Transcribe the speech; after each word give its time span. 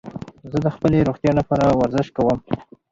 زه 0.51 0.57
د 0.65 0.67
خپلي 0.75 0.99
روغتیا 1.07 1.31
له 1.37 1.43
پاره 1.47 1.67
ورزش 1.81 2.07
کوم. 2.15 2.39